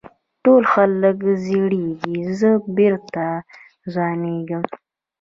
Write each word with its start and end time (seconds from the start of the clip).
ټول 0.43 0.63
خلک 0.73 1.17
زړېږي 1.45 2.19
زه 2.39 2.49
بېرته 2.77 3.23
ځوانېږم. 3.93 4.63